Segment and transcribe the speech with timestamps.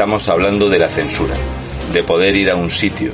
[0.00, 1.34] estamos hablando de la censura,
[1.92, 3.12] de poder ir a un sitio,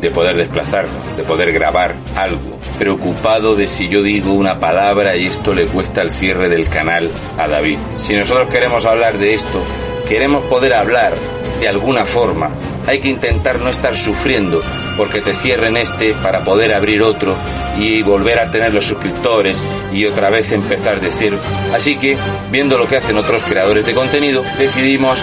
[0.00, 5.26] de poder desplazarnos, de poder grabar algo, preocupado de si yo digo una palabra y
[5.26, 7.76] esto le cuesta el cierre del canal a David.
[7.96, 9.62] Si nosotros queremos hablar de esto,
[10.08, 11.12] queremos poder hablar
[11.60, 12.50] de alguna forma,
[12.86, 14.62] hay que intentar no estar sufriendo
[14.96, 17.36] porque te cierren este para poder abrir otro
[17.78, 19.62] y volver a tener los suscriptores
[19.92, 21.38] y otra vez empezar de cero.
[21.74, 22.16] Así que,
[22.50, 25.22] viendo lo que hacen otros creadores de contenido, decidimos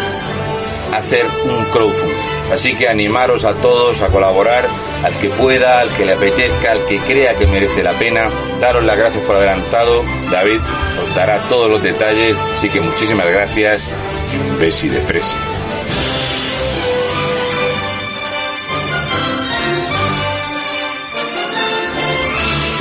[0.93, 2.17] hacer un crowdfunding.
[2.51, 4.67] Así que animaros a todos a colaborar,
[5.03, 8.29] al que pueda, al que le apetezca, al que crea que merece la pena.
[8.59, 10.03] Daros las gracias por adelantado.
[10.31, 10.59] David
[11.03, 12.35] os dará todos los detalles.
[12.53, 13.89] Así que muchísimas gracias
[14.59, 15.37] besi de fresa.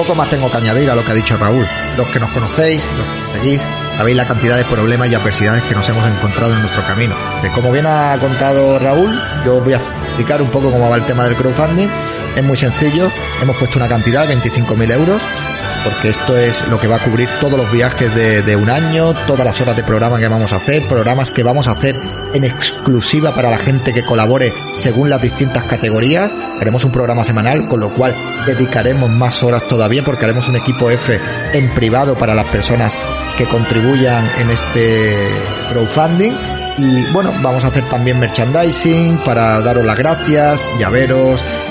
[0.09, 1.67] Poco más tengo que añadir a lo que ha dicho Raúl.
[1.99, 5.75] Los que nos conocéis, los que seguís, sabéis la cantidad de problemas y adversidades que
[5.75, 7.15] nos hemos encontrado en nuestro camino.
[7.43, 9.77] De como bien ha contado Raúl, yo voy a
[10.07, 11.89] explicar un poco cómo va el tema del crowdfunding.
[12.39, 13.11] Es muy sencillo,
[13.43, 15.21] hemos puesto una cantidad de 25.000 euros
[15.83, 19.13] porque esto es lo que va a cubrir todos los viajes de, de, un año,
[19.27, 21.97] todas las horas de programa que vamos a hacer, programas que vamos a hacer
[22.33, 26.33] en exclusiva para la gente que colabore según las distintas categorías.
[26.61, 28.15] Haremos un programa semanal, con lo cual
[28.47, 31.19] dedicaremos más horas todavía porque haremos un equipo F
[31.53, 32.97] en privado para las personas
[33.37, 35.29] que contribuyan en este
[35.71, 36.33] crowdfunding.
[36.79, 41.43] Y bueno, vamos a hacer también merchandising para daros las gracias, llaveros,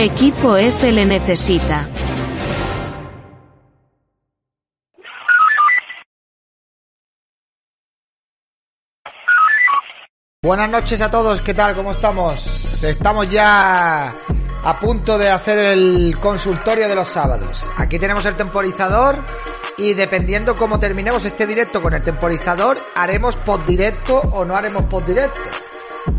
[0.00, 1.88] Equipo F le necesita.
[10.40, 11.74] Buenas noches a todos, ¿qué tal?
[11.74, 12.84] ¿Cómo estamos?
[12.84, 14.14] Estamos ya
[14.62, 17.68] a punto de hacer el consultorio de los sábados.
[17.76, 19.24] Aquí tenemos el temporizador
[19.78, 24.84] y dependiendo cómo terminemos este directo con el temporizador, haremos post directo o no haremos
[24.84, 25.67] post directo.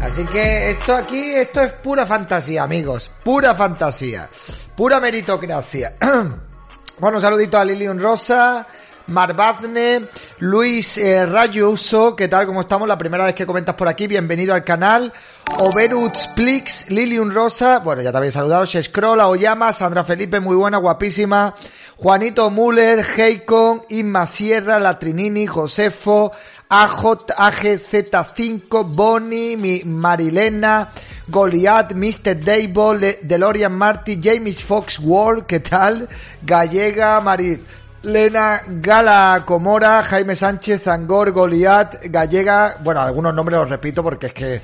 [0.02, 3.10] Así que esto aquí, esto es pura fantasía, amigos.
[3.24, 4.30] Pura fantasía.
[4.76, 5.96] Pura meritocracia.
[7.00, 8.68] bueno, un saludito a Lilian Rosa.
[9.10, 10.08] Marbazne,
[10.40, 12.46] Luis eh, Rayuso, ¿qué tal?
[12.46, 12.88] ¿Cómo estamos?
[12.88, 15.12] La primera vez que comentas por aquí, bienvenido al canal.
[15.58, 20.78] Overuts Plix, Lilium Rosa, bueno, ya te había saludado, Shescroll, Oyama, Sandra Felipe, muy buena,
[20.78, 21.56] guapísima.
[21.98, 26.32] Juanito Müller, Heikon, Inma Sierra, Latrinini, Josefo,
[26.70, 30.88] AGZ5, Bonnie, mi, Marilena,
[31.28, 32.36] Goliath, Mr.
[32.36, 36.08] Dable, DeLorean Marty, James Fox World, ¿qué tal?
[36.44, 37.66] Gallega, Maril.
[38.02, 44.34] Lena Gala Comora, Jaime Sánchez, Zangor, Goliat, Gallega, bueno, algunos nombres los repito porque es
[44.34, 44.62] que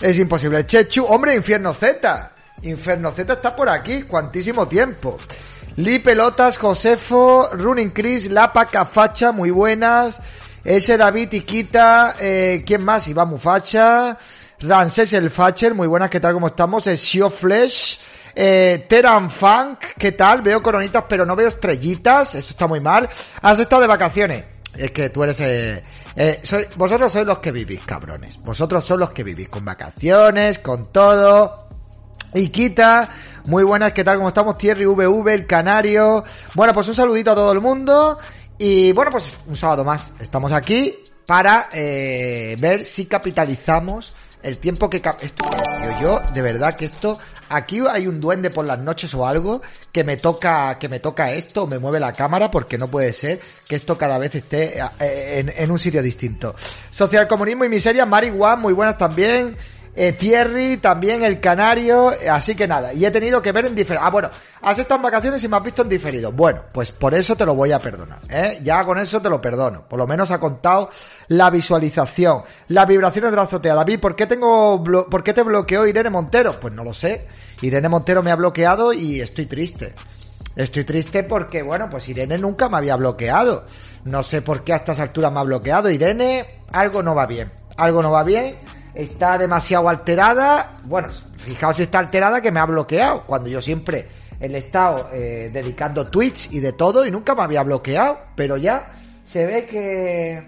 [0.00, 0.64] es imposible.
[0.64, 2.32] Chechu, hombre, Infierno Z.
[2.62, 5.18] Inferno Z está por aquí, cuantísimo tiempo.
[5.76, 10.22] Lee Pelotas, Josefo, Running Chris, Lapa Cafacha, muy buenas.
[10.64, 13.08] Ese David Iquita, eh, ¿quién más?
[13.08, 14.16] Iván Mufacha.
[14.60, 16.34] Ramses el Facher, muy buenas, ¿qué tal?
[16.34, 16.84] ¿Cómo estamos?
[16.84, 17.98] Sio Flesh.
[18.34, 20.40] Eh, Teran Funk, ¿qué tal?
[20.40, 22.36] Veo coronitas, pero no veo estrellitas.
[22.36, 23.08] Eso está muy mal.
[23.42, 24.44] Has estado de vacaciones.
[24.76, 25.40] Es que tú eres...
[25.40, 25.82] Eh,
[26.14, 26.40] eh,
[26.76, 28.38] vosotros sois los que vivís, cabrones.
[28.38, 31.66] Vosotros sois los que vivís con vacaciones, con todo.
[32.34, 33.10] Iquita,
[33.46, 34.16] muy buenas, ¿qué tal?
[34.16, 34.56] ¿Cómo estamos?
[34.56, 36.24] Thierry VV, el Canario.
[36.54, 38.18] Bueno, pues un saludito a todo el mundo.
[38.58, 40.10] Y bueno, pues un sábado más.
[40.20, 40.94] Estamos aquí
[41.26, 45.00] para eh, ver si capitalizamos el tiempo que...
[45.00, 45.44] Cap esto,
[46.00, 47.18] yo, de verdad que esto
[47.52, 51.32] aquí hay un duende por las noches o algo que me toca, que me toca
[51.32, 55.52] esto, me mueve la cámara porque no puede ser que esto cada vez esté eh,
[55.56, 56.54] en, un sitio distinto.
[56.90, 59.56] Social comunismo y miseria, Mari One, muy buenas también.
[59.94, 64.02] Eh, Thierry, también el Canario, así que nada, y he tenido que ver en diferido.
[64.02, 64.30] Ah, bueno,
[64.62, 66.32] has estado en vacaciones y me has visto en diferido.
[66.32, 68.60] Bueno, pues por eso te lo voy a perdonar, ¿eh?
[68.62, 69.86] Ya con eso te lo perdono.
[69.86, 70.88] Por lo menos ha contado
[71.28, 73.74] la visualización, las vibraciones de la azotea.
[73.74, 76.58] David, ¿por qué tengo, por qué te bloqueó Irene Montero?
[76.58, 77.28] Pues no lo sé.
[77.60, 79.94] Irene Montero me ha bloqueado y estoy triste.
[80.56, 83.64] Estoy triste porque, bueno, pues Irene nunca me había bloqueado.
[84.04, 85.90] No sé por qué a estas alturas me ha bloqueado.
[85.90, 87.52] Irene, algo no va bien.
[87.76, 88.56] Algo no va bien.
[88.94, 90.78] Está demasiado alterada.
[90.86, 91.08] Bueno,
[91.38, 93.22] fijaos si está alterada que me ha bloqueado.
[93.22, 94.06] Cuando yo siempre
[94.40, 98.20] he estado eh, dedicando tweets y de todo y nunca me había bloqueado.
[98.36, 98.92] Pero ya
[99.24, 100.46] se ve que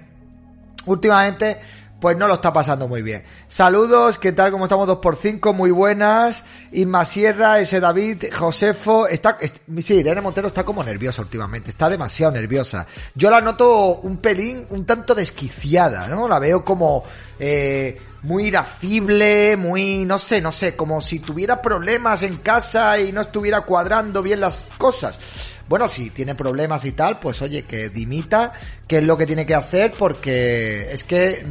[0.87, 1.58] últimamente
[2.05, 3.25] pues no lo está pasando muy bien.
[3.49, 4.50] Saludos, ¿qué tal?
[4.50, 4.87] ¿Cómo estamos?
[4.87, 6.44] 2x5, muy buenas.
[6.73, 12.35] Inma Sierra, ese David, Josefo, está, sí, Irene Montero está como nerviosa últimamente, está demasiado
[12.35, 12.87] nerviosa.
[13.14, 16.29] Yo la noto un pelín, un tanto desquiciada, ¿no?
[16.29, 17.05] La veo como,
[17.38, 23.12] eh, muy irascible, muy, no sé, no sé, como si tuviera problemas en casa y
[23.12, 25.19] no estuviera cuadrando bien las cosas.
[25.66, 28.52] Bueno, si tiene problemas y tal, pues oye, que dimita,
[28.86, 31.42] que es lo que tiene que hacer, porque es que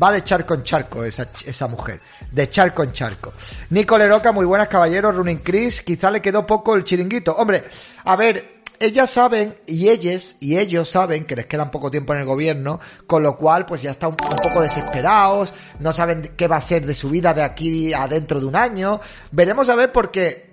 [0.00, 1.98] va de charco en charco esa, esa mujer.
[2.30, 3.32] De charco en charco.
[3.70, 7.34] Nicole Roca, muy buenas caballeros, Running Chris, quizá le quedó poco el chiringuito.
[7.34, 7.64] Hombre,
[8.04, 12.20] a ver, ellas saben y ellos y ellos saben que les queda poco tiempo en
[12.20, 16.56] el gobierno, con lo cual pues ya están un, poco desesperados, no saben qué va
[16.56, 19.00] a ser de su vida de aquí a dentro de un año.
[19.32, 20.48] Veremos a ver porque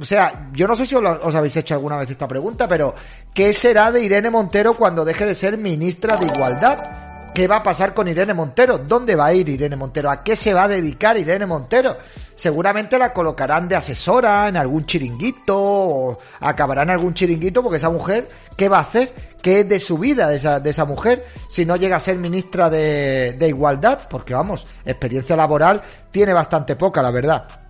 [0.00, 2.94] o sea, yo no sé si os, habéis hecho alguna vez esta pregunta, pero
[3.32, 7.07] ¿qué será de Irene Montero cuando deje de ser ministra de Igualdad?
[7.34, 8.78] ¿Qué va a pasar con Irene Montero?
[8.78, 10.10] ¿Dónde va a ir Irene Montero?
[10.10, 11.96] ¿A qué se va a dedicar Irene Montero?
[12.34, 17.90] Seguramente la colocarán de asesora en algún chiringuito o acabará en algún chiringuito porque esa
[17.90, 19.14] mujer, ¿qué va a hacer?
[19.40, 22.16] ¿Qué es de su vida de esa, de esa mujer si no llega a ser
[22.16, 24.08] ministra de, de Igualdad?
[24.10, 27.67] Porque vamos, experiencia laboral tiene bastante poca, la verdad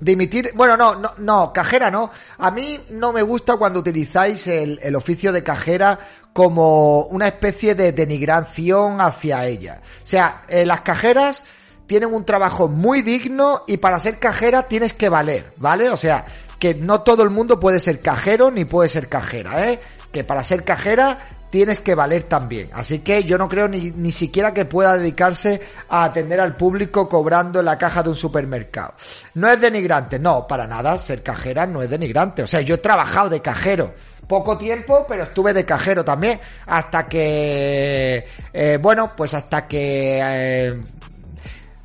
[0.00, 2.10] dimitir, bueno, no, no, no, cajera no.
[2.38, 5.98] A mí no me gusta cuando utilizáis el, el oficio de cajera
[6.32, 9.80] como una especie de denigración hacia ella.
[10.02, 11.42] O sea, eh, las cajeras
[11.86, 15.88] tienen un trabajo muy digno y para ser cajera tienes que valer, ¿vale?
[15.88, 16.26] O sea,
[16.58, 19.80] que no todo el mundo puede ser cajero ni puede ser cajera, ¿eh?
[20.12, 22.70] Que para ser cajera tienes que valer también.
[22.72, 27.08] Así que yo no creo ni, ni siquiera que pueda dedicarse a atender al público
[27.08, 28.94] cobrando en la caja de un supermercado.
[29.34, 32.42] No es denigrante, no, para nada, ser cajera no es denigrante.
[32.42, 33.94] O sea, yo he trabajado de cajero.
[34.26, 36.40] Poco tiempo, pero estuve de cajero también.
[36.66, 40.80] Hasta que, eh, bueno, pues hasta que eh,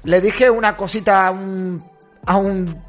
[0.04, 1.84] le dije una cosita a un,
[2.26, 2.82] a un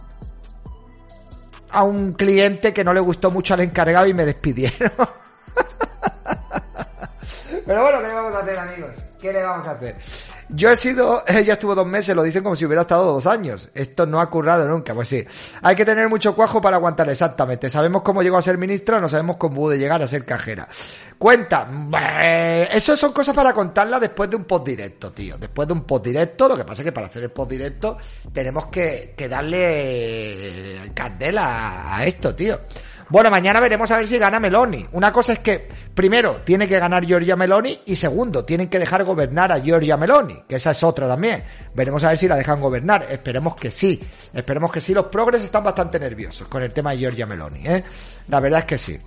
[1.72, 4.92] a un cliente que no le gustó mucho al encargado y me despidieron.
[7.64, 8.90] Pero bueno, ¿qué le vamos a hacer, amigos?
[9.20, 9.96] ¿Qué le vamos a hacer?
[10.48, 13.70] Yo he sido, ella estuvo dos meses, lo dicen como si hubiera estado dos años.
[13.74, 15.24] Esto no ha currado nunca, pues sí.
[15.62, 17.70] Hay que tener mucho cuajo para aguantar exactamente.
[17.70, 20.68] Sabemos cómo llegó a ser ministra, no sabemos cómo pudo llegar a ser cajera.
[21.16, 21.68] Cuenta,
[22.72, 25.38] eso son cosas para contarla después de un post directo, tío.
[25.38, 27.96] Después de un post directo, lo que pasa es que para hacer el post directo
[28.32, 32.58] tenemos que darle candela a esto, tío.
[33.12, 34.88] Bueno, mañana veremos a ver si gana Meloni.
[34.92, 39.04] Una cosa es que, primero, tiene que ganar Giorgia Meloni y segundo, tienen que dejar
[39.04, 41.44] gobernar a Giorgia Meloni, que esa es otra también.
[41.74, 43.06] Veremos a ver si la dejan gobernar.
[43.10, 44.00] Esperemos que sí.
[44.32, 44.94] Esperemos que sí.
[44.94, 47.84] Los progres están bastante nerviosos con el tema de Giorgia Meloni, ¿eh?
[48.28, 48.98] La verdad es que sí.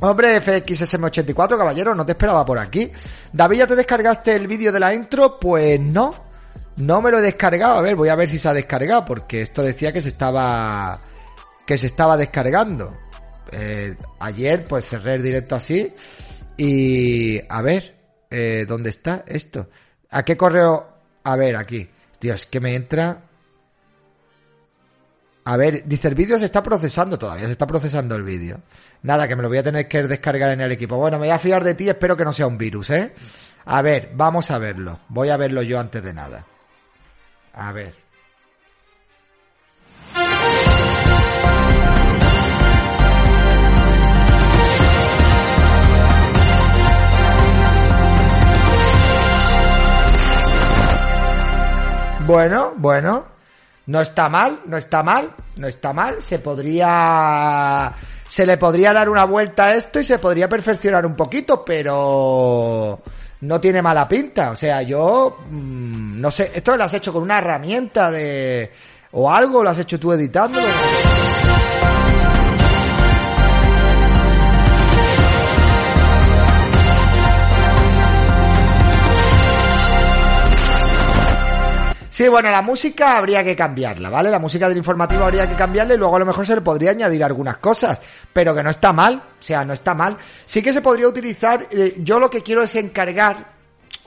[0.00, 2.92] Hombre, FXSM84, caballero, no te esperaba por aquí.
[3.32, 5.40] David, ¿ya te descargaste el vídeo de la intro?
[5.40, 6.14] Pues no.
[6.76, 7.78] No me lo he descargado.
[7.78, 11.00] A ver, voy a ver si se ha descargado, porque esto decía que se estaba.
[11.64, 12.94] que se estaba descargando.
[13.52, 15.92] Eh, ayer pues cerré el directo así
[16.56, 17.96] y a ver,
[18.30, 19.68] eh, ¿dónde está esto?
[20.10, 20.88] ¿A qué correo?
[21.24, 21.88] A ver, aquí.
[22.20, 23.22] Dios, que me entra...
[25.44, 28.60] A ver, dice el vídeo se está procesando todavía, se está procesando el vídeo.
[29.02, 30.96] Nada, que me lo voy a tener que descargar en el equipo.
[30.98, 33.12] Bueno, me voy a fiar de ti, espero que no sea un virus, ¿eh?
[33.64, 35.00] A ver, vamos a verlo.
[35.08, 36.44] Voy a verlo yo antes de nada.
[37.54, 37.99] A ver.
[52.26, 53.24] Bueno, bueno.
[53.86, 56.22] No está mal, no está mal, no está mal.
[56.22, 57.92] Se podría.
[58.28, 63.00] Se le podría dar una vuelta a esto y se podría perfeccionar un poquito, pero.
[63.40, 64.50] No tiene mala pinta.
[64.52, 65.38] O sea, yo.
[65.50, 66.52] Mm, no sé.
[66.54, 68.70] ¿Esto lo has hecho con una herramienta de.
[69.12, 69.64] o algo?
[69.64, 70.60] ¿Lo has hecho tú editando?
[82.20, 84.30] Sí, bueno, la música habría que cambiarla, ¿vale?
[84.30, 86.90] La música del informativo habría que cambiarla y luego a lo mejor se le podría
[86.90, 87.98] añadir algunas cosas,
[88.30, 90.18] pero que no está mal, o sea, no está mal.
[90.44, 93.52] Sí que se podría utilizar, eh, yo lo que quiero es encargar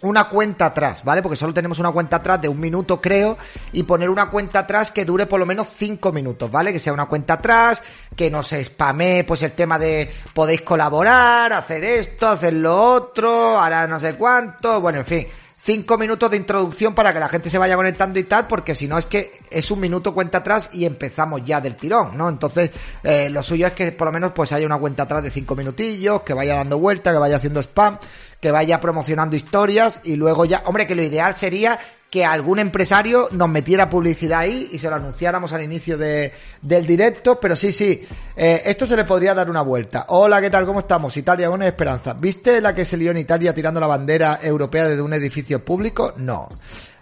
[0.03, 1.23] una cuenta atrás, ¿vale?
[1.23, 3.35] Porque solo tenemos una cuenta atrás de un minuto, creo,
[3.71, 6.71] y poner una cuenta atrás que dure por lo menos cinco minutos, ¿vale?
[6.71, 7.81] Que sea una cuenta atrás,
[8.15, 13.59] que no se spame, pues el tema de podéis colaborar, hacer esto, hacer lo otro,
[13.59, 15.27] ahora no sé cuánto, bueno, en fin
[15.63, 18.85] cinco minutos de introducción para que la gente se vaya conectando y tal, porque si
[18.87, 22.27] no es que es un minuto cuenta atrás y empezamos ya del tirón, ¿no?
[22.27, 22.69] Entonces,
[23.01, 25.55] eh, lo suyo es que por lo menos pues haya una cuenta atrás de cinco
[25.55, 27.97] minutillos, que vaya dando vuelta, que vaya haciendo spam,
[28.41, 31.79] que vaya promocionando historias y luego ya, hombre, que lo ideal sería
[32.13, 36.85] que algún empresario nos metiera publicidad ahí y se lo anunciáramos al inicio de, del
[36.85, 38.05] directo, pero sí, sí,
[38.35, 40.05] eh, esto se le podría dar una vuelta.
[40.09, 40.63] Hola, ¿qué tal?
[40.63, 41.17] ¿Cómo estamos?
[41.17, 42.13] Italia, una esperanza.
[42.13, 46.13] ¿Viste la que se lió en Italia tirando la bandera europea desde un edificio público?
[46.17, 46.49] No.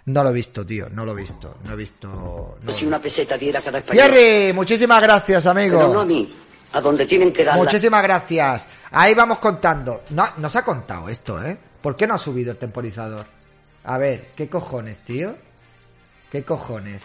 [0.06, 2.56] No lo he visto, tío, no lo he visto, no he visto...
[2.62, 4.04] No si una peseta diera cada español.
[4.04, 5.76] Jerry, muchísimas gracias, amigo.
[5.76, 6.34] Pero no a mí,
[6.72, 8.66] a donde tienen que dar Muchísimas gracias.
[8.90, 10.04] Ahí vamos contando.
[10.08, 11.58] No, nos ha contado esto, ¿eh?
[11.82, 13.41] ¿Por qué no ha subido el temporizador?
[13.84, 15.36] A ver, ¿qué cojones, tío?
[16.30, 17.02] ¿Qué cojones?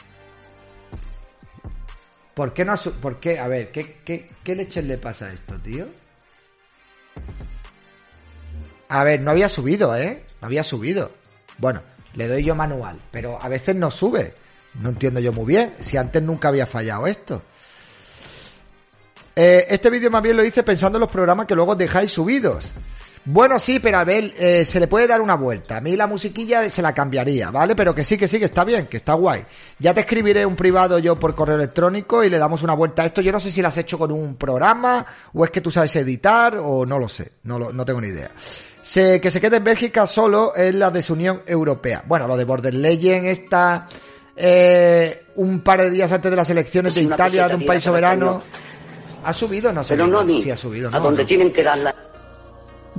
[2.33, 3.39] ¿Por qué no ¿Por qué?
[3.39, 5.87] A ver, ¿qué, qué, qué leches le pasa a esto, tío?
[8.89, 10.23] A ver, no había subido, ¿eh?
[10.39, 11.11] No había subido.
[11.57, 11.81] Bueno,
[12.13, 14.33] le doy yo manual, pero a veces no sube.
[14.75, 15.73] No entiendo yo muy bien.
[15.79, 17.41] Si antes nunca había fallado esto.
[19.35, 22.71] Eh, este vídeo más bien lo hice pensando en los programas que luego dejáis subidos.
[23.29, 25.75] Bueno, sí, pero a ver, eh, se le puede dar una vuelta.
[25.75, 27.75] A mí la musiquilla se la cambiaría, ¿vale?
[27.75, 29.43] Pero que sí, que sí, que está bien, que está guay.
[29.79, 33.05] Ya te escribiré un privado yo por correo electrónico y le damos una vuelta a
[33.07, 33.19] esto.
[33.19, 35.93] Yo no sé si lo has hecho con un programa o es que tú sabes
[35.97, 38.31] editar o no lo sé, no, lo, no tengo ni idea.
[38.81, 42.05] Se, que se quede en Bélgica solo es la desunión europea.
[42.07, 43.89] Bueno, lo de Border Legend está
[44.37, 48.41] eh, un par de días antes de las elecciones de Italia, de un país soberano.
[49.25, 49.73] ¿Ha subido?
[49.73, 49.95] No sé.
[49.95, 50.41] Pero no a mí.
[50.41, 50.89] Sí, ha subido.
[50.93, 51.93] a donde tienen que darla.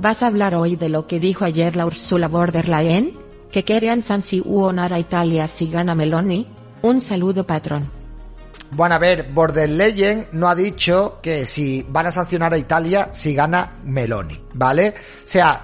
[0.01, 3.19] ¿Vas a hablar hoy de lo que dijo ayer la Ursula von der Leyen?
[3.51, 6.47] Que querían sancionar a Italia si gana Meloni.
[6.83, 7.91] Un saludo, patrón.
[8.71, 13.09] Bueno, a ver, Border Legend no ha dicho que si van a sancionar a Italia
[13.11, 14.93] si gana Meloni, ¿vale?
[15.25, 15.63] O sea,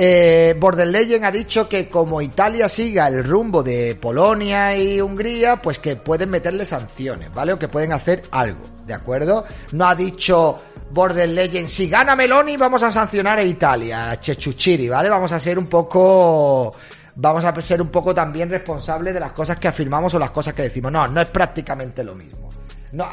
[0.00, 5.60] eh, Border Legend ha dicho que como Italia siga el rumbo de Polonia y Hungría,
[5.60, 7.52] pues que pueden meterle sanciones, ¿vale?
[7.52, 9.44] O que pueden hacer algo, ¿de acuerdo?
[9.72, 10.56] No ha dicho
[10.92, 15.08] Border Legend, si gana Meloni vamos a sancionar a Italia, Chechuchiri, ¿vale?
[15.08, 16.72] Vamos a ser un poco
[17.16, 20.54] vamos a ser un poco también responsables de las cosas que afirmamos o las cosas
[20.54, 20.92] que decimos.
[20.92, 22.47] No, no es prácticamente lo mismo.
[22.92, 23.08] No,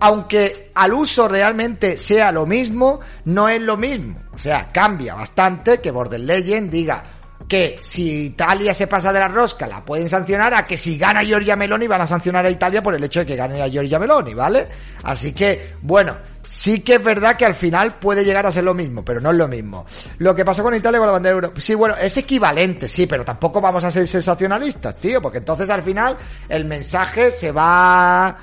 [0.00, 4.18] aunque al uso realmente sea lo mismo, no es lo mismo.
[4.32, 7.02] O sea, cambia bastante que Border Legend diga
[7.48, 11.22] que si Italia se pasa de la rosca la pueden sancionar a que si gana
[11.22, 13.98] Giorgia Meloni van a sancionar a Italia por el hecho de que gane a Giorgia
[13.98, 14.68] Meloni, ¿vale?
[15.04, 18.74] Así que, bueno, sí que es verdad que al final puede llegar a ser lo
[18.74, 19.86] mismo, pero no es lo mismo.
[20.18, 23.24] Lo que pasó con Italia con la bandera euro, sí, bueno, es equivalente, sí, pero
[23.24, 26.16] tampoco vamos a ser sensacionalistas, tío, porque entonces al final
[26.48, 28.36] el mensaje se va...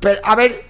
[0.00, 0.60] Pero, a ver,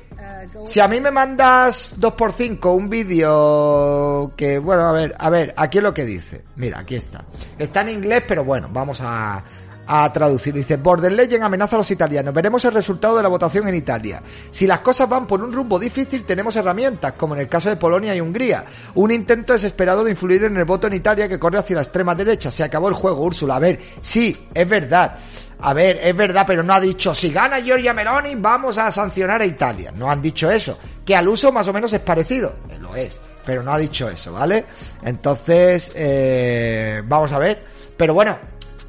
[0.65, 5.79] si a mí me mandas 2x5 un vídeo que, bueno, a ver, a ver, aquí
[5.79, 6.45] es lo que dice.
[6.57, 7.25] Mira, aquí está.
[7.59, 9.43] Está en inglés, pero bueno, vamos a,
[9.89, 10.55] a traducir.
[10.55, 12.35] Dice, Border Legend amenaza a los italianos.
[12.35, 14.23] Veremos el resultado de la votación en Italia.
[14.51, 17.77] Si las cosas van por un rumbo difícil, tenemos herramientas, como en el caso de
[17.77, 18.65] Polonia y Hungría.
[18.97, 22.15] Un intento desesperado de influir en el voto en Italia que corre hacia la extrema
[22.15, 22.51] derecha.
[22.51, 23.57] Se acabó el juego, Úrsula.
[23.57, 25.17] A ver, sí, es verdad.
[25.61, 29.43] A ver, es verdad, pero no ha dicho si gana Giorgia Meloni vamos a sancionar
[29.43, 29.93] a Italia.
[29.95, 30.79] No han dicho eso.
[31.05, 32.57] Que al uso más o menos es parecido.
[32.71, 33.21] Eh, lo es.
[33.45, 34.65] Pero no ha dicho eso, ¿vale?
[35.03, 37.65] Entonces, eh, vamos a ver.
[37.97, 38.39] Pero bueno,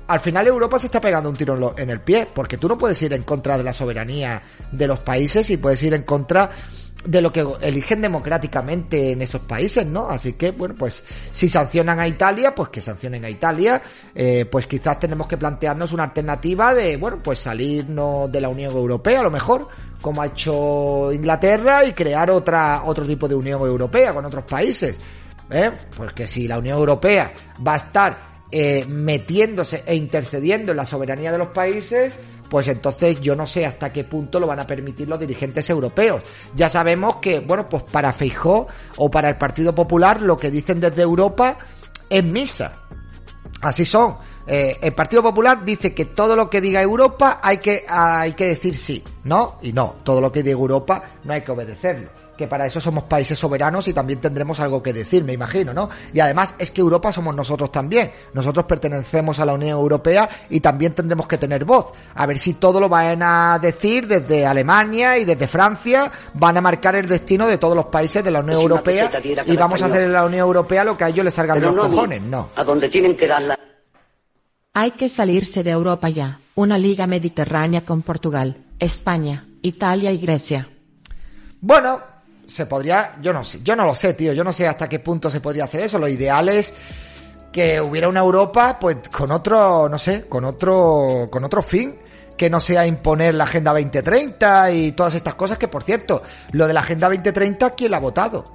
[0.07, 2.27] al final Europa se está pegando un tiro en el pie.
[2.33, 5.81] Porque tú no puedes ir en contra de la soberanía de los países y puedes
[5.81, 6.51] ir en contra
[7.05, 10.09] de lo que eligen democráticamente en esos países, ¿no?
[10.09, 13.81] Así que, bueno, pues si sancionan a Italia, pues que sancionen a Italia,
[14.13, 18.73] eh, pues quizás tenemos que plantearnos una alternativa de, bueno, pues salirnos de la Unión
[18.73, 19.69] Europea, a lo mejor,
[20.01, 24.99] como ha hecho Inglaterra, y crear otra, otro tipo de Unión Europea con otros países.
[25.49, 25.71] ¿eh?
[25.95, 27.31] Pues que si la Unión Europea
[27.65, 28.17] va a estar
[28.51, 32.13] eh, metiéndose e intercediendo en la soberanía de los países,
[32.49, 36.23] pues entonces yo no sé hasta qué punto lo van a permitir los dirigentes europeos.
[36.55, 40.79] Ya sabemos que, bueno, pues para Feijó o para el Partido Popular lo que dicen
[40.79, 41.57] desde Europa
[42.09, 42.83] es misa.
[43.61, 44.15] Así son.
[44.47, 48.47] Eh, el Partido Popular dice que todo lo que diga Europa hay que, hay que
[48.47, 49.57] decir sí, ¿no?
[49.61, 53.03] Y no, todo lo que diga Europa no hay que obedecerlo que para eso somos
[53.03, 55.89] países soberanos y también tendremos algo que decir, me imagino, ¿no?
[56.13, 58.11] Y además es que Europa somos nosotros también.
[58.33, 61.87] Nosotros pertenecemos a la Unión Europea y también tendremos que tener voz.
[62.15, 66.61] A ver si todo lo van a decir desde Alemania y desde Francia, van a
[66.61, 69.11] marcar el destino de todos los países de la Unión Europea
[69.45, 71.75] y vamos a hacer en la Unión Europea lo que a ellos les salgan los
[71.75, 72.51] cojones, no.
[72.55, 73.59] A donde tienen que dar la
[74.73, 76.39] Hay que salirse de Europa ya.
[76.55, 80.69] Una liga mediterránea con Portugal, España, Italia y Grecia.
[81.59, 82.01] Bueno,
[82.49, 84.99] se podría, yo no sé, yo no lo sé, tío, yo no sé hasta qué
[84.99, 85.99] punto se podría hacer eso.
[85.99, 86.73] Lo ideal es
[87.51, 91.97] que hubiera una Europa, pues, con otro, no sé, con otro, con otro fin
[92.37, 96.21] que no sea imponer la Agenda 2030 y todas estas cosas que, por cierto,
[96.53, 98.45] lo de la Agenda 2030, ¿quién la ha votado?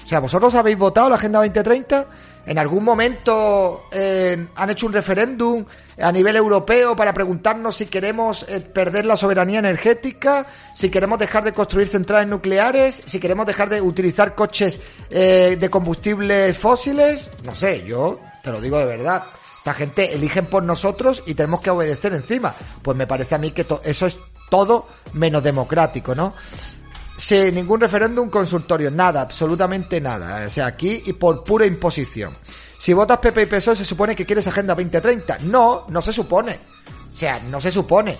[0.00, 2.06] O sea, ¿vosotros habéis votado la Agenda 2030?
[2.44, 5.64] ¿En algún momento eh, han hecho un referéndum
[6.00, 11.44] a nivel europeo para preguntarnos si queremos eh, perder la soberanía energética, si queremos dejar
[11.44, 14.80] de construir centrales nucleares, si queremos dejar de utilizar coches
[15.10, 17.30] eh, de combustibles fósiles?
[17.44, 19.24] No sé, yo te lo digo de verdad.
[19.58, 22.52] Esta gente eligen por nosotros y tenemos que obedecer encima.
[22.82, 24.18] Pues me parece a mí que eso es
[24.50, 26.34] todo menos democrático, ¿no?
[27.22, 30.44] Sin ningún referéndum consultorio, nada, absolutamente nada.
[30.44, 32.36] O sea, aquí y por pura imposición.
[32.76, 35.38] Si votas PP y PSOE se supone que quieres Agenda 2030.
[35.42, 36.58] No, no se supone.
[37.14, 38.18] O sea, no se supone.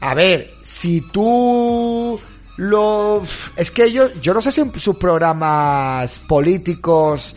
[0.00, 2.20] A ver, si tú
[2.56, 3.22] lo...
[3.54, 7.32] Es que ellos, yo no sé si en sus programas políticos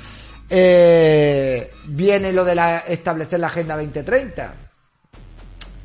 [0.50, 4.56] eh, viene lo de la, establecer la Agenda 2030.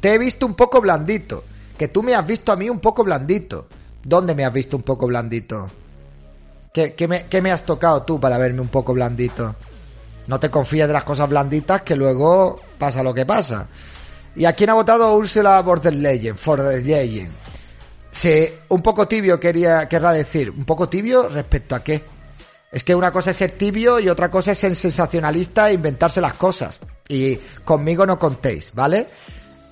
[0.00, 1.44] Te he visto un poco blandito.
[1.76, 3.68] Que tú me has visto a mí un poco blandito.
[4.02, 5.70] ¿Dónde me has visto un poco blandito?
[6.72, 9.56] ¿Qué, me, me, has tocado tú para verme un poco blandito?
[10.26, 13.66] No te confíes de las cosas blanditas que luego pasa lo que pasa.
[14.36, 16.36] ¿Y a quién ha votado Ursula von der Leyen?
[16.36, 17.30] For Leyen.
[18.12, 20.50] Sí, un poco tibio quería, querrá decir.
[20.50, 22.04] ¿Un poco tibio respecto a qué?
[22.70, 26.20] Es que una cosa es ser tibio y otra cosa es ser sensacionalista e inventarse
[26.20, 26.78] las cosas.
[27.08, 29.06] Y conmigo no contéis, ¿vale?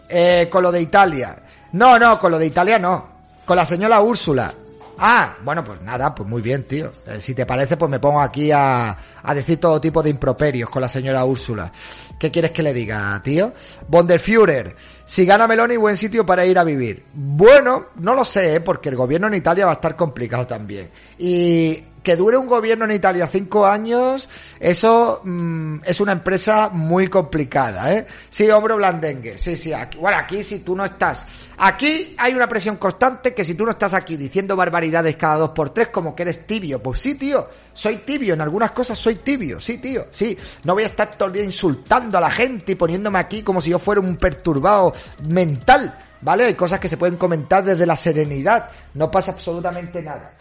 [0.09, 1.37] Eh, con lo de Italia.
[1.73, 3.16] No, no, con lo de Italia no.
[3.47, 4.53] Con la señora Úrsula.
[4.99, 6.91] Ah, bueno, pues nada, pues muy bien, tío.
[7.07, 10.69] Eh, si te parece, pues me pongo aquí a, a, decir todo tipo de improperios
[10.69, 11.71] con la señora Úrsula.
[12.19, 13.53] ¿Qué quieres que le diga, tío?
[13.87, 14.75] Bonderführer,
[15.05, 17.05] si gana Meloni, buen sitio para ir a vivir.
[17.13, 18.61] Bueno, no lo sé, ¿eh?
[18.61, 20.91] porque el gobierno en Italia va a estar complicado también.
[21.19, 24.29] Y que dure un gobierno en Italia cinco años,
[24.61, 28.07] eso mm, es una empresa muy complicada, ¿eh?
[28.31, 31.27] Sí, hombre blandengue, sí, sí, aquí, bueno, aquí si tú no estás,
[31.59, 35.51] aquí hay una presión constante que si tú no estás aquí diciendo barbaridades cada dos
[35.51, 39.17] por tres como que eres tibio, pues sí, tío, soy tibio, en algunas cosas soy
[39.17, 42.71] tibio, sí, tío, sí, no voy a estar todo el día insultando a la gente
[42.71, 44.95] y poniéndome aquí como si yo fuera un perturbado
[45.29, 46.45] mental, ¿vale?
[46.45, 50.36] Hay cosas que se pueden comentar desde la serenidad, no pasa absolutamente nada.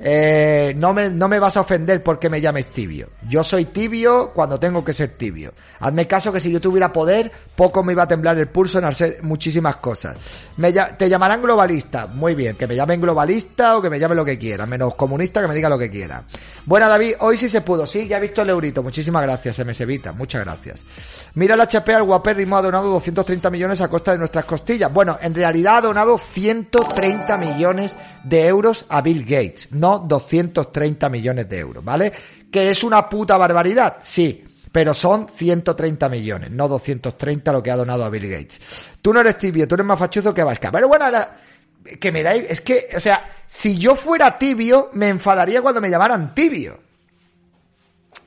[0.00, 3.08] Eh, no, me, no me vas a ofender porque me llames tibio.
[3.28, 5.52] Yo soy tibio cuando tengo que ser tibio.
[5.80, 8.84] Hazme caso que si yo tuviera poder, poco me iba a temblar el pulso en
[8.84, 10.16] hacer muchísimas cosas.
[10.56, 12.06] Me, te llamarán globalista.
[12.06, 14.66] Muy bien, que me llamen globalista o que me llame lo que quiera.
[14.66, 16.22] Menos comunista que me diga lo que quiera.
[16.64, 17.86] Buena David, hoy sí se pudo.
[17.86, 18.82] Sí, ya he visto el eurito.
[18.82, 20.12] Muchísimas gracias, MS Vita.
[20.12, 20.84] Muchas gracias.
[21.34, 24.92] Mira la HP al guapérrimo ha donado 230 millones a costa de nuestras costillas.
[24.92, 29.68] Bueno, en realidad ha donado 130 millones de euros a Bill Gates.
[29.70, 32.12] No 230 millones de euros, ¿vale?
[32.50, 37.76] Que es una puta barbaridad, sí, pero son 130 millones, no 230 lo que ha
[37.76, 38.60] donado a Bill Gates.
[39.00, 40.70] Tú no eres tibio, tú eres más fachuzo que Vasca.
[40.70, 41.06] Pero bueno,
[42.00, 45.90] que me da, es que, o sea, si yo fuera tibio, me enfadaría cuando me
[45.90, 46.80] llamaran tibio.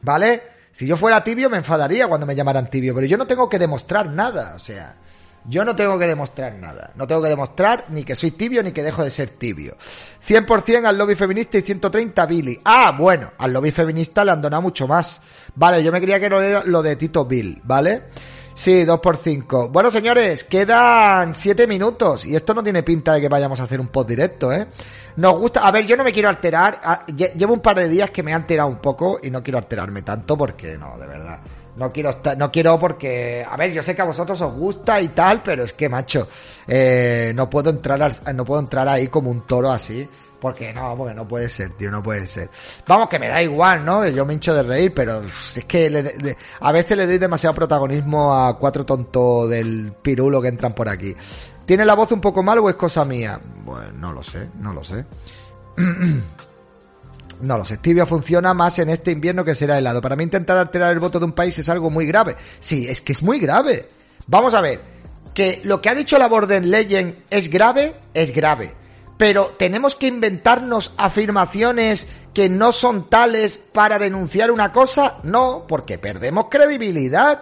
[0.02, 0.42] ¿Vale?
[0.72, 3.60] Si yo fuera tibio, me enfadaría cuando me llamaran tibio, pero yo no tengo que
[3.60, 4.96] demostrar nada, o sea,
[5.46, 6.92] yo no tengo que demostrar nada.
[6.96, 9.76] No tengo que demostrar ni que soy tibio ni que dejo de ser tibio.
[10.26, 12.60] 100% al lobby feminista y 130 a Billy.
[12.64, 15.22] Ah, bueno, al lobby feminista le han donado mucho más.
[15.56, 18.04] Vale, yo me creía que era lo de Tito Bill, ¿vale?
[18.54, 19.70] Sí, 2 por 5.
[19.70, 23.80] Bueno, señores, quedan 7 minutos y esto no tiene pinta de que vayamos a hacer
[23.80, 24.68] un post directo, ¿eh?
[25.16, 26.80] Nos gusta, a ver, yo no me quiero alterar.
[26.84, 29.58] Ah, llevo un par de días que me he alterado un poco y no quiero
[29.58, 31.40] alterarme tanto porque no, de verdad.
[31.82, 35.08] No quiero no quiero porque, a ver, yo sé que a vosotros os gusta y
[35.08, 36.28] tal, pero es que, macho,
[36.68, 38.00] eh, no puedo entrar
[38.36, 40.08] no puedo entrar ahí como un toro así.
[40.40, 42.50] Porque no, porque no puede ser, tío, no puede ser.
[42.86, 44.08] Vamos, que me da igual, ¿no?
[44.08, 48.60] Yo me hincho de reír, pero es que a veces le doy demasiado protagonismo a
[48.60, 51.16] cuatro tontos del pirulo que entran por aquí.
[51.66, 53.40] ¿Tiene la voz un poco mal o es cosa mía?
[53.64, 55.04] Bueno, no lo sé, no lo sé.
[57.42, 57.78] No lo sé.
[57.78, 60.02] Tibia funciona más en este invierno que será helado.
[60.02, 62.36] Para mí intentar alterar el voto de un país es algo muy grave.
[62.60, 63.88] Sí, es que es muy grave.
[64.28, 64.82] Vamos a ver.
[65.34, 68.74] Que lo que ha dicho la Borden Legend es grave, es grave.
[69.18, 75.18] Pero tenemos que inventarnos afirmaciones que no son tales para denunciar una cosa.
[75.24, 77.42] No, porque perdemos credibilidad.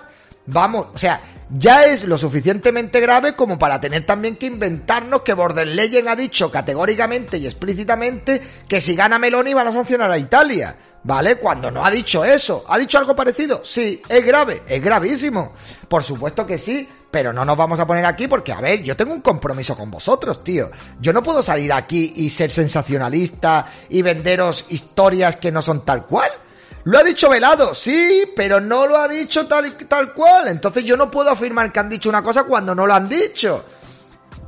[0.52, 5.36] Vamos, o sea, ya es lo suficientemente grave como para tener también que inventarnos que
[5.36, 10.76] Legend ha dicho categóricamente y explícitamente que si gana Meloni van a sancionar a Italia.
[11.02, 11.38] ¿Vale?
[11.38, 12.66] Cuando no ha dicho eso.
[12.68, 13.62] ¿Ha dicho algo parecido?
[13.64, 15.54] Sí, es grave, es gravísimo.
[15.88, 18.98] Por supuesto que sí, pero no nos vamos a poner aquí porque, a ver, yo
[18.98, 20.70] tengo un compromiso con vosotros, tío.
[21.00, 26.06] Yo no puedo salir aquí y ser sensacionalista y venderos historias que no son tal
[26.06, 26.30] cual.
[26.86, 30.48] Lo ha dicho Velado, sí, pero no lo ha dicho tal, tal cual.
[30.48, 33.64] Entonces yo no puedo afirmar que han dicho una cosa cuando no lo han dicho.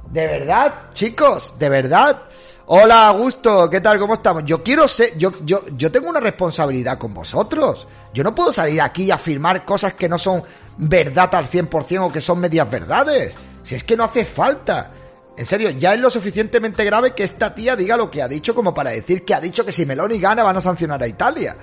[0.10, 2.24] De verdad, chicos, de verdad.
[2.68, 4.00] Hola, Augusto, ¿qué tal?
[4.00, 4.46] ¿Cómo estamos?
[4.46, 7.86] Yo quiero ser, yo, yo, yo tengo una responsabilidad con vosotros.
[8.14, 10.42] Yo no puedo salir aquí y afirmar cosas que no son
[10.78, 13.38] verdad al 100% o que son medias verdades.
[13.64, 14.92] Si es que no hace falta.
[15.36, 18.54] En serio, ya es lo suficientemente grave que esta tía diga lo que ha dicho
[18.54, 21.56] como para decir que ha dicho que si Meloni gana van a sancionar a Italia.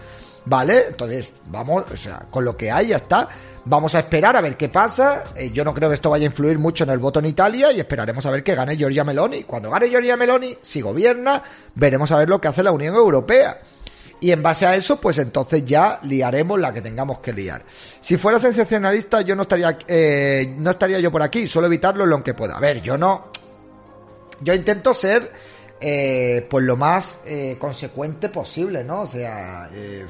[0.48, 0.86] ¿Vale?
[0.88, 3.28] Entonces, vamos, o sea, con lo que hay ya está.
[3.66, 5.24] Vamos a esperar a ver qué pasa.
[5.36, 7.70] Eh, yo no creo que esto vaya a influir mucho en el voto en Italia
[7.70, 9.42] y esperaremos a ver que gane Giorgia Meloni.
[9.42, 11.42] Cuando gane Giorgia Meloni, si gobierna,
[11.74, 13.60] veremos a ver lo que hace la Unión Europea.
[14.20, 17.62] Y en base a eso, pues entonces ya liaremos la que tengamos que liar.
[18.00, 21.46] Si fuera sensacionalista, yo no estaría, eh, no estaría yo por aquí.
[21.46, 22.56] Suelo evitarlo en lo que pueda.
[22.56, 23.30] A ver, yo no.
[24.40, 25.30] Yo intento ser,
[25.80, 29.02] eh, pues lo más eh, consecuente posible, ¿no?
[29.02, 30.06] O sea, eh,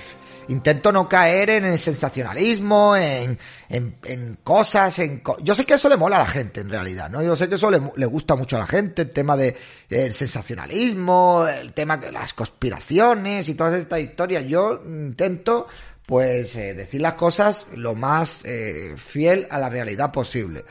[0.48, 5.20] intento no caer en el sensacionalismo, en, en, en cosas, en...
[5.20, 7.22] co- Yo sé que eso le mola a la gente en realidad, ¿no?
[7.22, 9.56] Yo sé que eso le, le gusta mucho a la gente, el tema de
[9.90, 14.44] el sensacionalismo, el tema de las conspiraciones y todas estas historias.
[14.46, 15.66] Yo intento
[16.06, 20.64] pues eh, decir las cosas lo más eh, fiel a la realidad posible.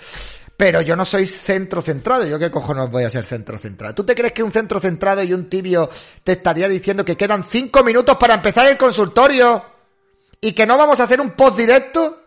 [0.57, 2.25] Pero yo no soy centro centrado.
[2.25, 3.93] ¿Yo qué cojones voy a ser centro centrado?
[3.93, 5.87] ¿Tú te crees que un centro centrado y un tibio
[6.23, 9.63] te estaría diciendo que quedan cinco minutos para empezar el consultorio?
[10.41, 12.23] ¿Y que no vamos a hacer un post directo?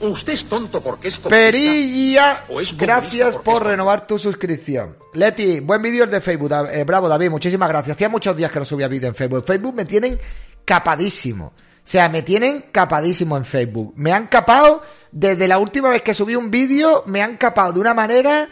[0.00, 1.14] Usted es tonto porque es.
[1.28, 4.96] Perilla, ¿O es gracias por es renovar tu suscripción.
[5.14, 6.48] Leti, buen vídeo de Facebook.
[6.48, 7.94] Da- eh, bravo, David, muchísimas gracias.
[7.94, 9.44] Hacía muchos días que no subía vídeo en Facebook.
[9.46, 10.18] Facebook me tienen
[10.64, 11.52] capadísimo.
[11.84, 13.92] O sea, me tienen capadísimo en Facebook.
[13.96, 17.80] Me han capado, desde la última vez que subí un vídeo, me han capado de
[17.80, 18.48] una manera,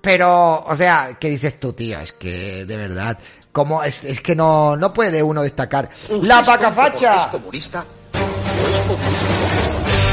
[0.00, 1.98] pero, o sea, ¿qué dices tú, tío?
[1.98, 3.18] Es que, de verdad,
[3.50, 5.90] como, es, es que no, no puede uno destacar.
[6.22, 7.32] La pacafacha.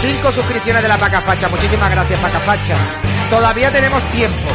[0.02, 1.50] Cinco suscripciones de la Pacafacha.
[1.50, 2.76] Muchísimas gracias, Pacafacha.
[3.30, 4.48] Todavía tenemos tiempo.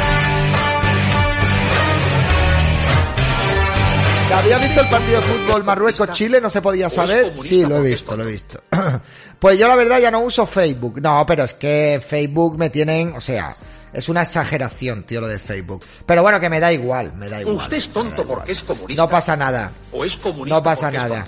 [4.35, 6.40] ¿Había visto el partido de fútbol Marruecos-Chile?
[6.40, 7.37] No se podía saber.
[7.37, 8.62] Sí, lo he visto, lo he visto.
[9.38, 11.01] Pues yo la verdad ya no uso Facebook.
[11.01, 13.57] No, pero es que Facebook me tienen, o sea,
[13.92, 15.85] es una exageración, tío, lo de Facebook.
[16.07, 17.57] Pero bueno, que me da igual, me da igual.
[17.57, 19.03] Usted es tonto porque es comunista.
[19.03, 19.73] No pasa nada.
[19.90, 21.27] ¿O es comunista No pasa nada.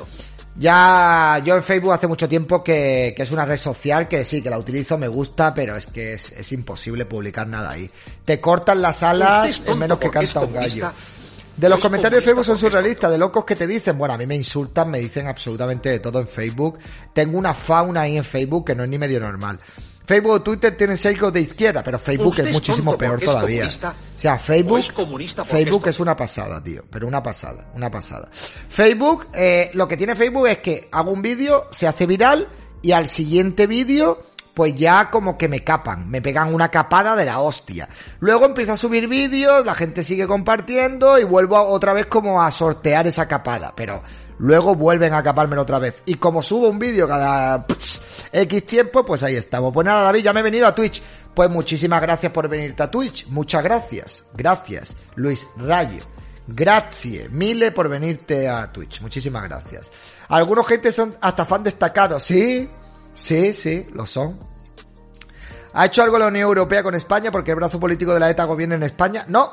[0.55, 4.40] Ya, yo en Facebook hace mucho tiempo que, que es una red social que sí,
[4.40, 7.90] que la utilizo, me gusta, pero es que es, es imposible publicar nada ahí.
[8.25, 10.93] Te cortan las alas es en menos que canta un gallo.
[11.57, 14.14] De los ¿O es comentarios de Facebook son surrealistas, de locos que te dicen, bueno,
[14.14, 16.79] a mí me insultan, me dicen absolutamente de todo en Facebook.
[17.12, 19.59] Tengo una fauna ahí en Facebook que no es ni medio normal.
[20.07, 23.71] Facebook o Twitter tienen sesgo de izquierda, pero Facebook es muchísimo peor todavía.
[24.14, 27.90] O sea, Facebook, ¿O es Facebook es es una pasada, tío, pero una pasada, una
[27.90, 28.29] pasada.
[28.69, 32.49] Facebook, eh, lo que tiene Facebook es que hago un vídeo, se hace viral
[32.83, 37.25] y al siguiente vídeo pues ya como que me capan, me pegan una capada de
[37.25, 37.88] la hostia.
[38.21, 42.51] Luego empiezo a subir vídeos, la gente sigue compartiendo y vuelvo otra vez como a
[42.51, 44.03] sortear esa capada, pero
[44.38, 46.03] luego vuelven a capármelo otra vez.
[46.07, 47.67] Y como subo un vídeo cada
[48.33, 49.73] X tiempo, pues ahí estamos.
[49.73, 51.03] Pues nada, David, ya me he venido a Twitch.
[51.35, 53.27] Pues muchísimas gracias por venirte a Twitch.
[53.27, 54.25] Muchas gracias.
[54.35, 56.05] Gracias, Luis Rayo.
[56.47, 59.01] Grazie, mille por venirte a Twitch.
[59.01, 59.90] Muchísimas gracias.
[60.29, 62.23] Algunos gente son hasta fan destacados.
[62.23, 62.69] Sí,
[63.14, 64.38] sí, sí, lo son.
[65.77, 68.44] ¿Ha hecho algo la Unión Europea con España porque el brazo político de la ETA
[68.44, 69.24] gobierna en España?
[69.29, 69.53] No.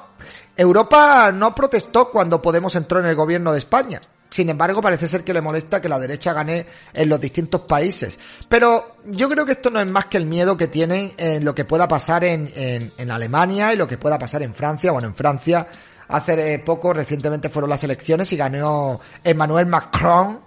[0.55, 4.01] Europa no protestó cuando Podemos entró en el gobierno de España.
[4.29, 8.17] Sin embargo, parece ser que le molesta que la derecha gane en los distintos países.
[8.47, 11.53] Pero yo creo que esto no es más que el miedo que tienen en lo
[11.53, 14.91] que pueda pasar en, en- Alemania y lo que pueda pasar en Francia.
[14.91, 15.67] Bueno, en Francia
[16.07, 20.41] hace poco, recientemente fueron las elecciones y ganó Emmanuel Macron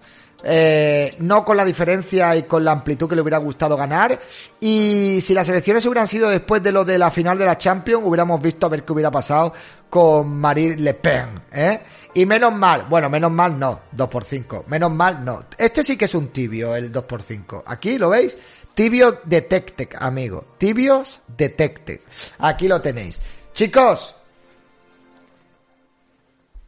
[0.44, 4.18] eh, no con la diferencia y con la amplitud que le hubiera gustado ganar.
[4.60, 8.04] Y si las elecciones hubieran sido después de lo de la final de la Champions,
[8.04, 9.52] hubiéramos visto a ver qué hubiera pasado
[9.88, 11.80] con Marine Le Pen, ¿eh?
[12.14, 15.46] Y menos mal, bueno, menos mal no, 2 por 5 menos mal no.
[15.58, 18.38] Este sí que es un tibio, el 2 por 5 Aquí, ¿lo veis?
[18.74, 20.44] Tibio Detected, amigo.
[20.58, 22.00] Tibios Detected.
[22.38, 23.20] Aquí lo tenéis.
[23.52, 24.16] Chicos,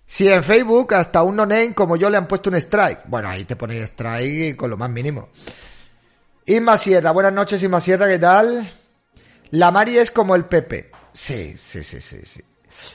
[0.06, 3.00] si en Facebook hasta un no-name como yo le han puesto un strike.
[3.06, 5.28] Bueno, ahí te ponéis strike con lo más mínimo.
[6.44, 8.70] Isma Sierra, buenas noches Isma Sierra, ¿qué tal?
[9.50, 10.90] La Mari es como el Pepe.
[11.12, 12.40] Sí, sí, sí, sí, sí.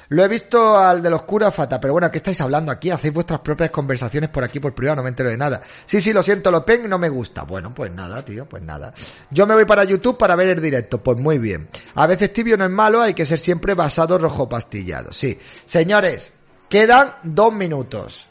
[0.09, 2.91] Lo he visto al de los curas fata, pero bueno, ¿qué estáis hablando aquí?
[2.91, 5.61] Hacéis vuestras propias conversaciones por aquí por privado, no me entero de nada.
[5.85, 7.43] Sí, sí, lo siento, lo pen no me gusta.
[7.43, 8.93] Bueno, pues nada, tío, pues nada.
[9.31, 11.67] Yo me voy para YouTube para ver el directo, pues muy bien.
[11.95, 15.37] A veces tibio no es malo, hay que ser siempre basado rojo pastillado, sí.
[15.65, 16.31] Señores,
[16.71, 18.25] quedan dos minutos.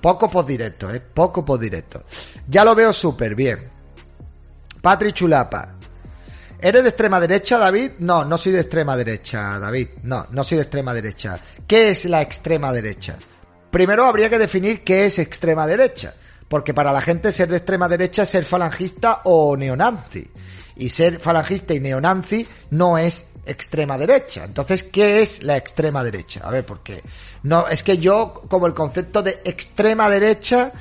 [0.00, 2.04] Poco por directo, eh, poco por directo.
[2.46, 3.68] Ya lo veo súper bien.
[4.80, 5.74] Patri Chulapa.
[6.60, 7.92] ¿Eres de extrema derecha, David?
[7.98, 9.88] No, no soy de extrema derecha, David.
[10.04, 11.40] No, no soy de extrema derecha.
[11.66, 13.16] ¿Qué es la extrema derecha?
[13.72, 16.14] Primero habría que definir qué es extrema derecha.
[16.48, 20.30] Porque para la gente ser de extrema derecha es ser falangista o neonazi.
[20.76, 24.44] Y ser falangista y neonazi no es extrema derecha.
[24.44, 26.40] Entonces, ¿qué es la extrema derecha?
[26.44, 27.02] A ver, porque
[27.42, 30.72] no, es que yo, como el concepto de extrema derecha,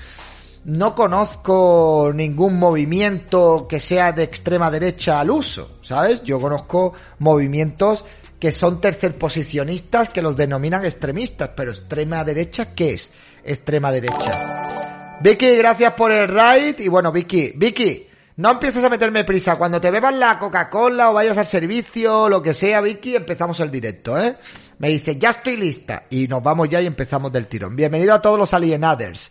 [0.66, 6.24] no conozco ningún movimiento que sea de extrema derecha al uso, ¿sabes?
[6.24, 8.06] Yo conozco movimientos
[8.40, 13.10] que son tercerposicionistas que los denominan extremistas, pero extrema derecha, ¿qué es?
[13.44, 15.20] Extrema derecha.
[15.22, 19.56] Vicky, gracias por el raid y bueno, Vicky, Vicky, no empieces a meterme prisa.
[19.58, 23.70] Cuando te bebas la Coca-Cola o vayas al servicio, lo que sea, Vicky, empezamos el
[23.70, 24.36] directo, ¿eh?
[24.80, 26.04] Me dice, ya estoy lista.
[26.10, 27.76] Y nos vamos ya y empezamos del tirón.
[27.76, 29.30] Bienvenido a todos los alienaders.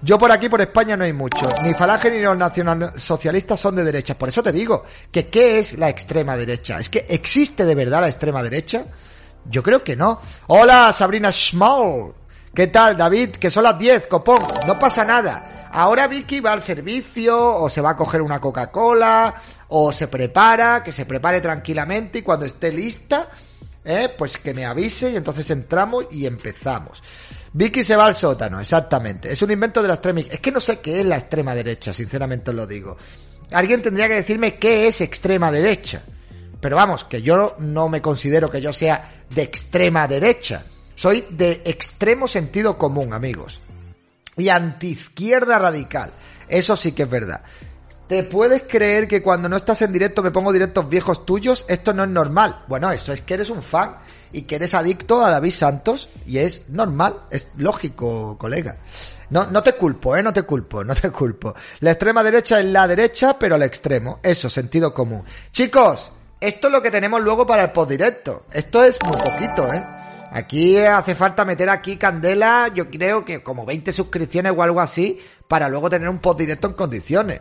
[0.00, 1.50] Yo por aquí, por España, no hay mucho.
[1.62, 4.16] Ni Falange ni los nacionalsocialistas son de derecha.
[4.16, 6.78] Por eso te digo que ¿qué es la extrema derecha?
[6.78, 8.84] ¿Es que existe de verdad la extrema derecha?
[9.44, 10.20] Yo creo que no.
[10.46, 12.14] Hola, Sabrina Schmall.
[12.54, 13.30] ¿Qué tal, David?
[13.36, 14.42] Que son las 10, copón.
[14.66, 15.68] No pasa nada.
[15.70, 19.34] Ahora Vicky va al servicio, o se va a coger una Coca-Cola,
[19.68, 23.28] o se prepara, que se prepare tranquilamente y cuando esté lista,
[23.84, 27.02] eh, pues que me avise y entonces entramos y empezamos.
[27.52, 29.32] Vicky se va al sótano, exactamente.
[29.32, 30.20] Es un invento de la extrema...
[30.20, 32.96] Es que no sé qué es la extrema derecha, sinceramente os lo digo.
[33.52, 36.02] Alguien tendría que decirme qué es extrema derecha.
[36.60, 40.64] Pero vamos, que yo no me considero que yo sea de extrema derecha.
[40.98, 43.60] Soy de extremo sentido común, amigos.
[44.36, 46.10] Y antiizquierda radical.
[46.48, 47.40] Eso sí que es verdad.
[48.08, 51.64] ¿Te puedes creer que cuando no estás en directo me pongo directos viejos tuyos?
[51.68, 52.64] Esto no es normal.
[52.66, 53.94] Bueno, eso es que eres un fan
[54.32, 58.78] y que eres adicto a David Santos y es normal, es lógico, colega.
[59.30, 61.54] No, no te culpo, eh, no te culpo, no te culpo.
[61.78, 64.18] La extrema derecha es la derecha, pero al extremo.
[64.20, 65.22] Eso, sentido común.
[65.52, 68.46] Chicos, esto es lo que tenemos luego para el post directo.
[68.50, 69.97] Esto es muy poquito, eh.
[70.30, 75.20] Aquí hace falta meter aquí candela, yo creo que como 20 suscripciones o algo así,
[75.46, 77.40] para luego tener un post directo en condiciones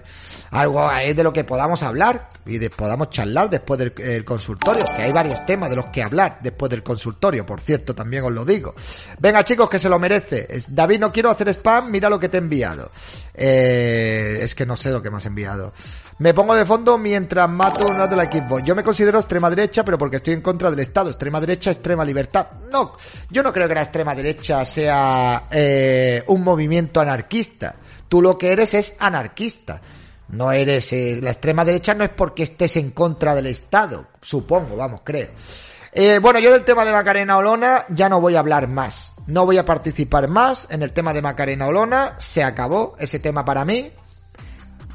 [0.51, 5.03] algo ahí de lo que podamos hablar y de, podamos charlar después del consultorio, que
[5.03, 8.45] hay varios temas de los que hablar después del consultorio, por cierto, también os lo
[8.45, 8.73] digo.
[9.19, 10.47] Venga chicos, que se lo merece.
[10.67, 12.91] David, no quiero hacer spam, mira lo que te he enviado.
[13.33, 15.73] Eh, es que no sé lo que me has enviado.
[16.19, 18.59] Me pongo de fondo mientras mato una de la equipo.
[18.59, 21.11] Yo me considero extrema derecha, pero porque estoy en contra del Estado.
[21.11, 22.47] Extrema derecha, extrema libertad.
[22.71, 22.97] No,
[23.29, 27.75] yo no creo que la extrema derecha sea eh, un movimiento anarquista.
[28.09, 29.79] Tú lo que eres es anarquista.
[30.29, 34.75] No eres eh, la extrema derecha no es porque estés en contra del Estado, supongo,
[34.75, 35.29] vamos, creo.
[35.93, 39.13] Eh, bueno, yo del tema de Macarena Olona ya no voy a hablar más.
[39.27, 42.15] No voy a participar más en el tema de Macarena Olona.
[42.17, 43.91] Se acabó ese tema para mí.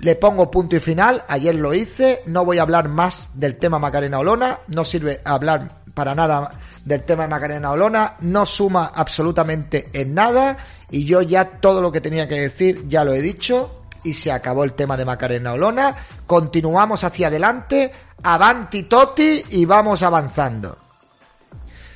[0.02, 1.24] Le pongo punto y final.
[1.28, 2.22] Ayer lo hice.
[2.26, 4.58] No voy a hablar más del tema Macarena Olona.
[4.66, 6.50] No sirve hablar para nada
[6.84, 8.16] del tema Macarena Olona.
[8.20, 10.56] No suma absolutamente en nada.
[10.90, 14.32] Y yo ya todo lo que tenía que decir ya lo he dicho y se
[14.32, 15.94] acabó el tema de Macarena Olona.
[16.26, 17.92] Continuamos hacia adelante,
[18.24, 20.78] avanti toti y vamos avanzando.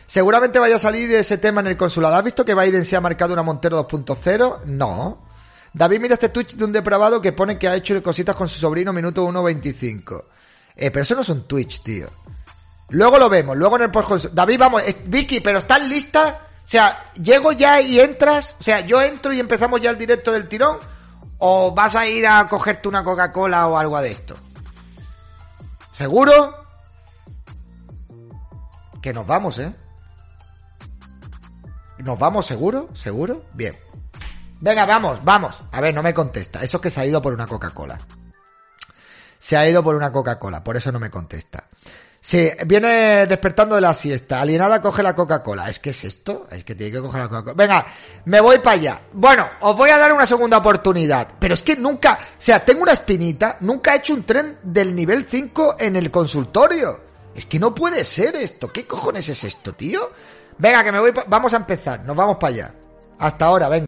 [0.07, 2.15] Seguramente vaya a salir ese tema en el consulado.
[2.15, 4.65] ¿Has visto que Biden se ha marcado una Montero 2.0?
[4.67, 5.26] No.
[5.77, 8.59] David mira este Twitch de un depravado que pone que ha hecho cositas con su
[8.59, 10.25] sobrino minuto 1.25.
[10.75, 12.09] Eh, pero eso no es un Twitch, tío.
[12.89, 16.41] Luego lo vemos, luego en el post David, vamos, Vicky, pero ¿estás lista?
[16.65, 18.57] O sea, llego ya y entras.
[18.59, 20.79] O sea, yo entro y empezamos ya el directo del tirón.
[21.41, 24.35] ¿O vas a ir a cogerte una Coca-Cola o algo de esto?
[25.93, 26.57] ¿Seguro?
[29.03, 29.75] Que nos vamos, ¿eh?
[31.99, 32.89] ¿Nos vamos seguro?
[32.95, 33.45] ¿Seguro?
[33.53, 33.86] Bien.
[34.61, 35.63] Venga, vamos, vamos.
[35.73, 36.63] A ver, no me contesta.
[36.63, 37.99] Eso es que se ha ido por una Coca-Cola.
[39.39, 41.65] Se ha ido por una Coca-Cola, por eso no me contesta.
[42.21, 44.41] Sí, viene despertando de la siesta.
[44.41, 45.69] Alienada coge la Coca-Cola.
[45.69, 46.49] ¿Es que es esto?
[46.51, 47.55] Es que tiene que coger la Coca-Cola.
[47.55, 47.87] Venga,
[48.25, 49.01] me voy para allá.
[49.13, 51.29] Bueno, os voy a dar una segunda oportunidad.
[51.39, 53.59] Pero es que nunca, o sea, tengo una espinita.
[53.61, 57.01] Nunca he hecho un tren del nivel 5 en el consultorio.
[57.33, 58.73] Es que no puede ser esto.
[58.73, 60.11] ¿Qué cojones es esto, tío?
[60.59, 61.13] Venga, que me voy.
[61.29, 62.05] Vamos a empezar.
[62.05, 62.75] Nos vamos para allá.
[63.19, 63.87] Hasta ahora, venga.